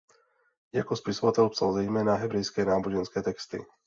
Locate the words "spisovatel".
0.95-1.49